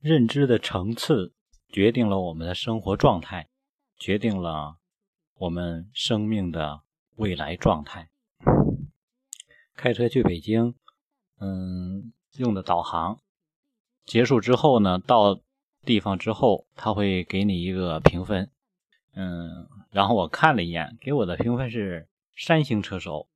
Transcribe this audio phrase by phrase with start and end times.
[0.00, 1.32] 认知的层次
[1.68, 3.48] 决定了我们的生活状态，
[3.98, 4.76] 决定了
[5.38, 6.82] 我们生命的
[7.16, 8.08] 未来状态。
[9.74, 10.74] 开车去北京，
[11.38, 13.20] 嗯，用的导航
[14.04, 15.40] 结束之后呢，到
[15.84, 18.50] 地方之后，他会给你一个评分，
[19.14, 23.28] 嗯，然后我看了一眼，给我的评分是三星车手，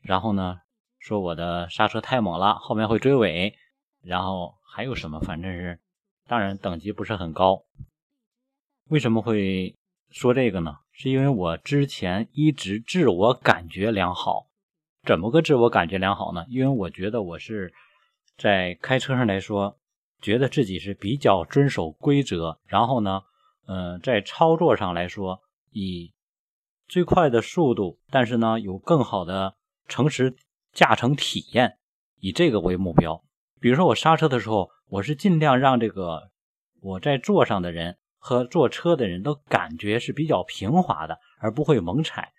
[0.00, 0.60] 然后呢，
[0.98, 3.58] 说我的刹车太猛了，后面会追尾，
[4.00, 5.80] 然后还有什么，反正是，
[6.26, 7.64] 当然等级不是很高。
[8.88, 9.76] 为什么会
[10.10, 10.78] 说这个呢？
[10.92, 14.46] 是因为我之前一直自我感觉良好。
[15.02, 16.46] 怎么个自我感觉良好呢？
[16.48, 17.72] 因为我觉得我是
[18.38, 19.78] 在开车上来说，
[20.22, 23.22] 觉得自己是比较遵守规则，然后呢，
[23.66, 26.14] 嗯，在操作上来说，以
[26.88, 29.56] 最快的速度，但是呢，有更好的
[29.88, 30.34] 诚实
[30.72, 31.78] 驾乘体验，
[32.20, 33.22] 以这个为目标。
[33.64, 36.28] 比如说我刹车的时候，我是尽量让这个
[36.82, 42.34] 我在座上的人和坐车的人都感觉是比较平滑的，而不会猛踩。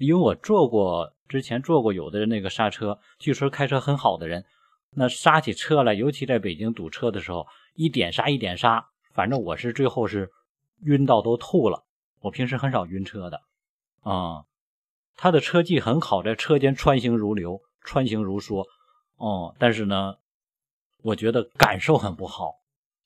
[0.00, 4.44] 因为我坐过，之前坐过有的人那个刹车，据说开车很好的人，
[4.90, 10.32] 那刹起车来，尤其在北京堵车的时候，一点刹一点刹，反正我是最后是
[10.86, 11.84] 晕到都吐了。
[12.18, 13.40] 我平时很少晕车的，
[14.00, 14.42] 啊，
[15.14, 18.66] 他的车技很好，在车间穿行如流，穿行如梭，
[19.18, 20.16] 哦，但是呢，
[21.04, 22.54] 我觉得感受很不好。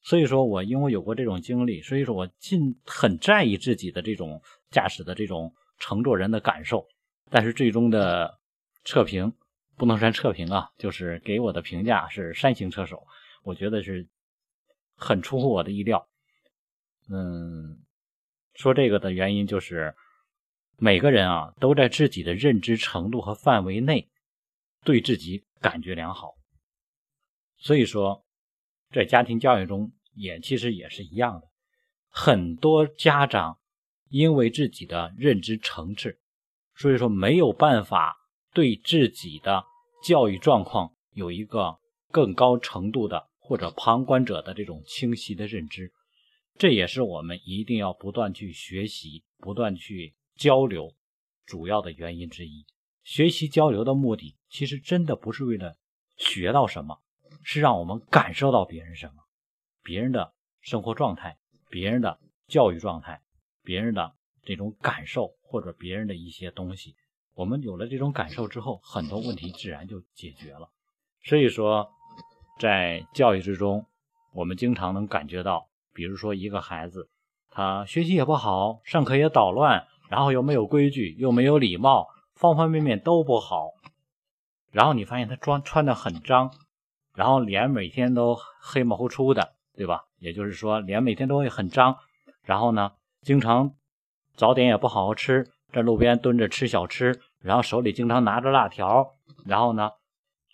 [0.00, 4.40] 所以说我因为有过这种经历，所以说我尽很在意自己的这种
[4.70, 5.52] 驾驶的这种。
[5.80, 6.88] 乘坐人的感受，
[7.30, 8.40] 但是最终的
[8.84, 9.32] 测评
[9.76, 13.06] 不能算测评啊，就是给我的评价是三星车手，
[13.44, 14.08] 我觉得是
[14.96, 16.08] 很出乎我的意料。
[17.08, 17.78] 嗯，
[18.54, 19.94] 说这个的原因就是
[20.76, 24.10] 每个人啊都在自己的认知程度和范围内
[24.82, 26.34] 对自己感觉良好，
[27.58, 28.24] 所以说
[28.90, 31.48] 在家庭教育中也其实也是一样的，
[32.08, 33.58] 很多家长。
[34.10, 36.18] 因为自己的认知层次，
[36.74, 38.16] 所以说没有办法
[38.54, 39.62] 对自己的
[40.02, 41.78] 教育状况有一个
[42.10, 45.92] 更高程度的或者旁观者的这种清晰的认知，
[46.56, 50.94] 这也是我们一定要不断去学习、不断去交流
[51.44, 52.64] 主要的原因之一。
[53.04, 55.76] 学习交流的目的，其实真的不是为了
[56.16, 57.02] 学到什么，
[57.42, 59.22] 是让我们感受到别人什么，
[59.82, 61.38] 别人的生活状态，
[61.70, 63.20] 别人的教育状态。
[63.64, 66.96] 别人的这种感受，或者别人的一些东西，
[67.34, 70.70] 我们有了这种感受之后，很多问题自然就解决了。
[71.22, 71.90] 所以说，
[72.58, 73.84] 在教育之中，
[74.32, 77.10] 我们经常能感觉到，比如说一个孩子，
[77.50, 83.72] 他学习也不好，上课也捣乱，然后又没有规矩，又没有礼貌，方方面面都不好。
[84.70, 86.54] 然后你发现他穿穿的很脏，
[87.18, 90.04] 然后脸每天都黑毛乎出的，对吧？
[90.20, 91.96] 也就是说，脸每天都会很脏。
[92.44, 92.92] 然后呢？
[93.22, 93.74] 经常
[94.36, 99.90] 早点也不好好吃，在路边蹲着吃小吃，然后手里经常拿着辣条，然后呢，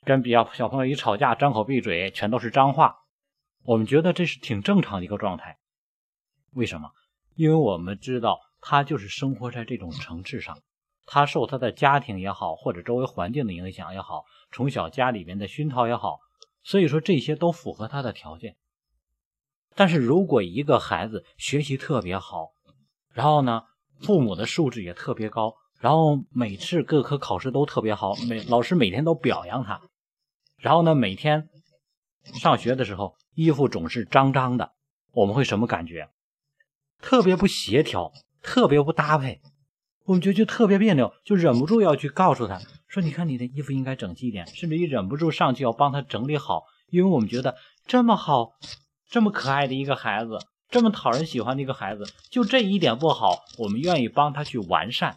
[0.07, 3.01] 跟比较小朋友一吵架，张口闭嘴全都是脏话。
[3.67, 5.59] 我们觉得这是挺正常的一个状态。
[6.55, 6.93] 为什么？
[7.35, 10.59] 因为我们知道他就是生活在这种层次上，
[11.05, 16.21] 他受他的家庭也好，或者周围环境的影响也好，从小家里面的熏陶也好，
[16.65, 18.57] 所以说这些都符合他的条件。
[19.77, 22.53] 但是如果一个孩子学习特别好，
[23.13, 23.63] 然后呢，
[24.01, 29.81] 父母的素质也特别高，然后每次各科考试都特别好，每老师每天都表扬他，
[30.57, 31.49] 然后呢，每天
[32.23, 34.73] 上学的时候衣服总是脏脏的，
[35.13, 36.09] 我们会什么感觉？
[37.01, 39.43] 特别不协调，特别不搭配，
[40.05, 47.57] 我们觉得就特别别扭，就忍不住要去告诉他说：“你看你的衣服应该整齐一点。”甚至于忍不住上去要帮他整理好，因为我们觉得
[47.87, 48.53] 这么好。
[49.11, 50.39] 这么可爱的一个孩子，
[50.71, 55.17] 这么讨人喜欢的一个孩子，就这一点不好，我们愿意帮他去完善。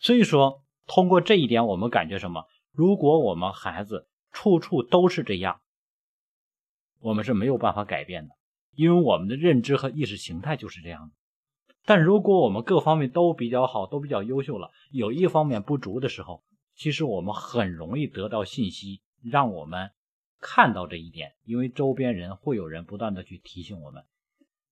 [0.00, 2.46] 所以说，通过这一点，我们感觉什么？
[2.72, 5.60] 如果我们孩子处处都是这样，
[6.98, 8.34] 我们是没有办法改变的，
[8.74, 11.14] 因为我们的认知和意识形态就是这样的。
[11.86, 16.42] 但如果我们各方面都比较好，都比较优秀了，有一方面不足的时候，
[16.74, 19.92] 其实我们很容易得到信息，让我们。
[20.38, 24.04] 看到这一点，因为周边人会有人不断的去提醒我们，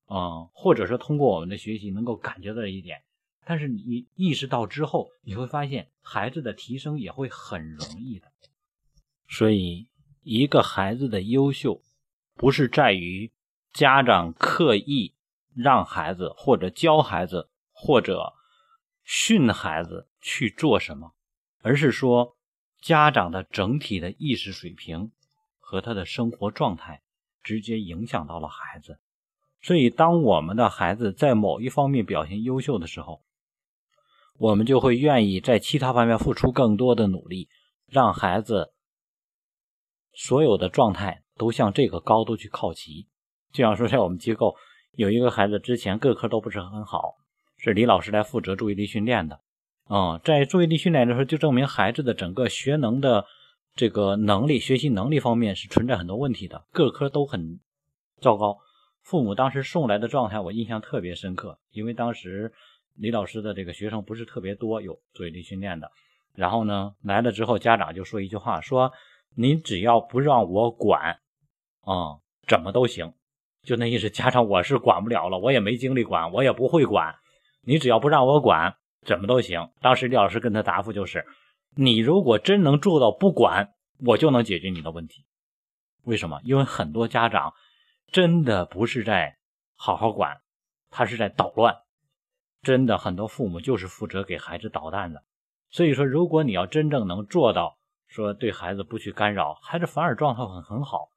[0.08, 3.02] 嗯，或者说通过我们的学习能够感觉到一点，
[3.46, 8.30] 但是你意识到之后，你会发现孩子的提升也会很容易的。
[9.26, 9.88] 所以，
[10.22, 11.80] 一个孩子的优秀，
[12.34, 13.32] 不是在于
[13.72, 15.13] 家长刻意
[15.56, 18.32] 让孩子或者教孩子或者
[19.02, 21.12] 训孩子去做什么，
[21.62, 22.36] 而是说
[22.80, 25.12] 家长的整体的意识水平。
[25.66, 27.02] 和他的生活状态
[27.42, 29.00] 直接影响到了孩子。
[29.62, 33.24] 所以，当我们的孩子在某一方面表现优秀的时候，
[34.38, 37.48] 我们就会愿意在其他方面付出更多的努力，
[37.86, 38.74] 让孩子
[40.12, 43.08] 所有的状态都向这个高度去靠齐。
[43.50, 44.54] 就像说，在我们机构
[44.96, 47.16] 有一个孩子，之前各科都不是很好，
[47.56, 49.40] 是李老师来负责注意力训练的。
[49.84, 53.26] 啊，在注意力训练的时候，就证明孩子的整个学能的
[53.74, 57.60] 这个能力、学习能力方面是存在很多问题的，各科都很
[58.20, 58.58] 糟糕。
[59.02, 62.52] 父母当时送来的状态，我印象特别深刻，因为当时
[62.94, 65.90] 李老师的这个学生不是特别多，有注意力训练的。
[66.34, 68.92] 然后呢，来了之后，家长就说一句话：说
[69.36, 71.18] 您只要不让我管，
[71.82, 73.12] 啊，怎么都行。
[73.64, 77.14] 就那意思，家长我是管不了了，我也没精力管，我也不会管。
[77.62, 78.76] 你只要不让我管。
[79.06, 79.68] 怎么都行。
[79.82, 81.26] 当时李老师跟他答复就是：
[81.76, 85.26] 你如果真能做到不管，我就能解决你的问题。
[86.04, 86.40] 为什么？
[86.42, 87.52] 因为很多家长
[88.10, 89.36] 真的不是在
[89.74, 90.40] 好好管，
[90.88, 91.76] 他是在捣乱。
[92.62, 95.22] 真的，很多父母就是负责给孩子捣蛋的。
[95.68, 97.76] 所以说，如果你要真正能做到
[98.08, 101.08] 说对孩子不去干扰，孩子反而状态很很好。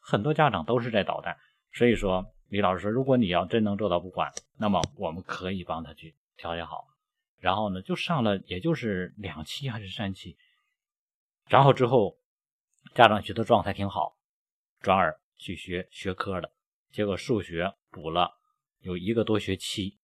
[0.00, 1.36] 很多家长都是在捣蛋。
[1.74, 6.86] 所以说，李老师说，如果你要真能做到不管，那么我们可以帮他去调节好。
[7.40, 10.38] 然后呢，就上了，也就是两期还是三期，
[11.48, 12.16] 然后之后
[12.94, 14.16] 家长觉得状态挺好，
[14.80, 16.50] 转而去学学科了。
[16.90, 18.30] 结果数学补了
[18.78, 19.98] 有一个多学期，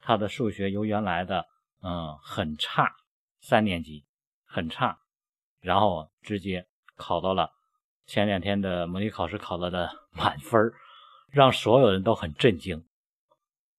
[0.00, 1.46] 他的数学由原来的
[1.82, 2.92] 嗯很差，
[3.40, 4.04] 三年级
[4.44, 4.98] 很差，
[5.60, 6.66] 然后直接
[6.96, 7.52] 考到了
[8.06, 10.74] 前两天的模拟考试考到的满分儿
[11.32, 12.84] 让所有人都很震惊。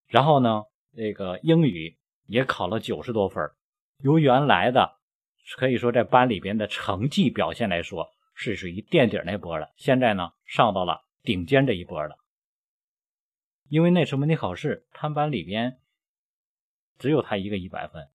[0.07, 1.97] 然后呢，那个英语。
[2.25, 3.51] 也考了九十多分，
[3.97, 4.95] 由原来的
[5.57, 12.15] 可以说在班里边的成绩表现来说是属于垫底那波的，现在呢上到了顶尖这一波了。
[13.67, 15.81] 因为那次模拟考试，他们班里边
[16.97, 18.07] 只有他一个一百分，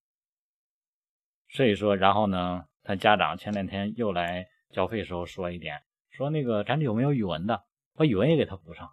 [1.50, 7.62] 所以说，然后呢，他家长前两天又来交费时候说一点，说那个咱这有没有语文的，
[7.94, 8.90] 把语文也给他补上，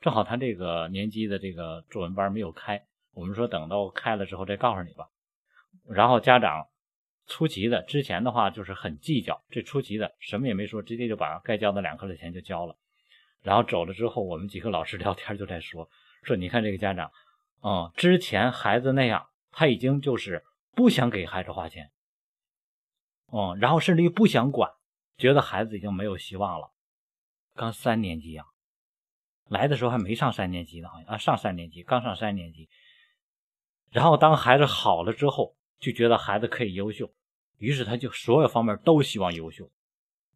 [0.00, 2.86] 正好他这个年级的这个作文班没有开。
[3.12, 5.08] 我们说等到开了之后再告诉你吧。
[5.88, 6.68] 然后家长
[7.26, 12.76] 出奇的，之前的话就是很计较，这出奇的什么也没说，直接就把该交的两科的钱就交了。
[13.42, 15.88] 然后走了之后，我们几个老师 聊天就在说
[16.24, 17.10] 说，你看这个家长，
[17.62, 21.90] 嗯，之前孩子那样，他已经就是不想给孩子花钱，
[23.32, 24.72] 嗯，然后甚至于不想管，
[25.16, 26.72] 觉得孩子已经没有希望了。
[27.54, 28.44] 刚三年级呀，
[29.48, 32.68] 来的时候还没上三年级呢，好像啊，上三年级，刚上三年级。
[33.90, 37.10] 然后当孩子好了之后，就觉得孩子可以优秀，
[37.58, 39.70] 于是他就所有方面都希望优秀。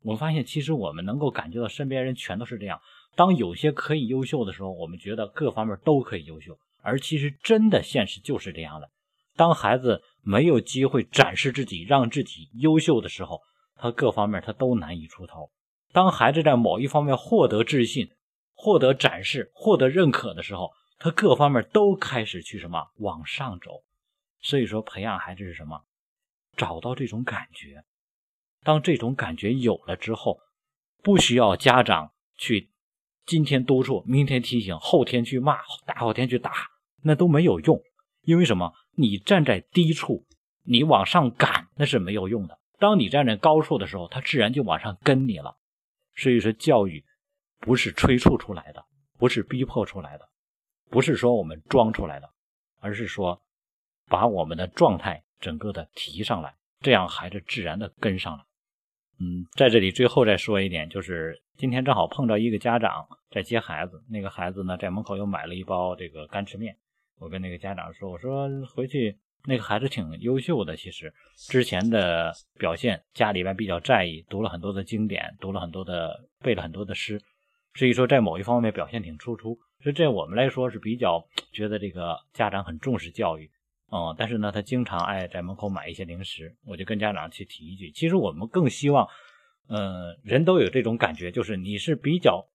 [0.03, 2.81] 我们发现，其实我们能够感觉到身边人全都是这样。
[3.17, 8.89] 当有些可以优秀的时候，我们觉得各方面都可以优秀，而其实真的现实就是这样的。
[9.37, 13.41] 当孩子没有机会展示自己，让自己优秀的时候，
[13.77, 15.51] 他各方面他都难以出头。
[15.93, 18.09] 当孩子在某一方面获得自信、
[18.63, 23.85] 获得展示、获得认可的时候，他各方面都开始去什么往上走，
[24.43, 25.83] 所以说培养孩子是什么？
[26.59, 27.83] 找到这种感觉。
[28.63, 30.41] 当这种感觉有了之后，
[31.03, 32.69] 不需要家长去
[33.25, 36.53] 今天督促，明天提醒，后天去骂，大后天去打，
[37.03, 37.81] 那都没有用。
[38.25, 38.75] 因为什么？
[38.97, 40.27] 你站在低处，
[40.65, 42.59] 你往上赶那是没有用的。
[42.79, 45.57] 当你站在高处的时候，他自然就往上跟你了。
[46.15, 47.03] 所以说，教育
[47.61, 48.85] 不是催促出来的，
[49.19, 50.29] 不是逼迫出来的。
[50.91, 52.29] 不是说我们装出来的，
[52.81, 53.41] 而是说
[54.09, 58.45] 把我们的状态整个的提上来，这样孩子自然的跟上了。
[59.21, 66.77] 嗯，在这里最后再说一点，就是今天正好碰到一个家长在接孩子，那个孩子呢在门口又买了一包这个干吃面。
[67.19, 77.23] 我跟那个家长说，我说回去那个孩子挺优秀的，其实之前的表现家里边比较在意，读了很多的经典，读了很多的背了很多的诗，
[77.75, 79.59] 所以说在某一方面表现挺突出。
[79.83, 83.51] 所以这我们来说是比较觉得这个家长很重视教育，
[83.91, 89.09] 嗯，但是呢，他经常爱在门口买一些零食，我就跟家长去提一句，其实我们更希望，
[89.69, 92.47] 嗯，人都有这种感觉，就是你是比较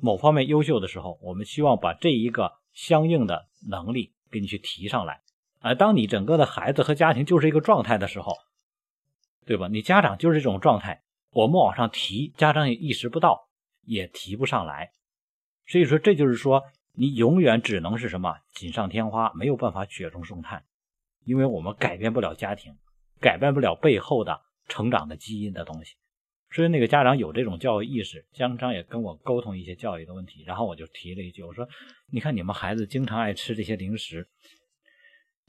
[0.00, 5.20] 某方面优秀的时候，我们希望把这一个相应的能力给你去提上来，
[5.60, 8.34] 而当你整个的孩子和家庭就是一个状态的时候，
[9.46, 9.68] 对吧？
[9.68, 13.48] 你家长就是这种状态，我们往上提，家长也意识不到，
[13.86, 14.90] 也提不上来。
[15.66, 16.62] 所以说，这就是说，
[16.92, 20.64] 你永远只能是什么锦上添花，没有办法雪中送炭，
[21.24, 22.76] 因为我们改变不了家庭，
[23.20, 25.96] 改变不了背后的成长的基因的东西。
[26.50, 30.44] 所以那个家长有这种教育意识，经常也跟我沟通一些教育的问题。
[30.44, 31.66] 然后我就提了一句，我说
[32.12, 34.28] ：“你看你们孩子经常爱吃这些零食，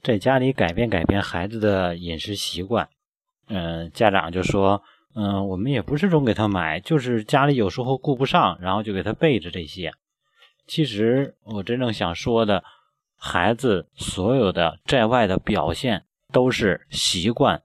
[0.02, 2.88] 在家里改变改变孩子的饮食习惯。”
[3.48, 4.82] 嗯，家长就说
[5.18, 9.94] ：“嗯，我们也不是总给他买，就是家里有时候顾不上，然后就给他备着这些。”
[10.68, 12.62] 其实我真正想说的，
[13.16, 17.62] 孩子所有的在外的表现都是习惯。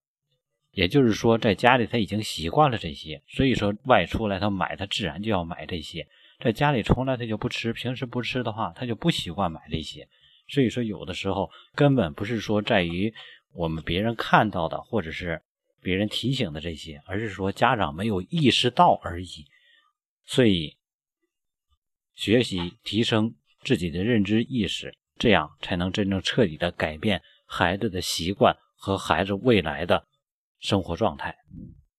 [0.71, 6.07] 也就是说，在家里他已经习惯了这些，所以说外出来他买，他自然就要买这些。
[6.39, 10.07] 在家里从来他就不吃，平时不吃的话，他就不习惯买这些。
[10.47, 13.13] 所以说，有的时候根本不是说在于
[13.51, 15.41] 我们别人看到的，或者是
[15.81, 19.45] 别人提醒的这些，而是说家长没有意识到而已。
[20.25, 20.77] 所以，
[22.13, 30.07] 学习提升自己的认知意识，这样才能真正彻底的改变孩子的习惯和孩子未来的。
[30.61, 31.35] 生活状态。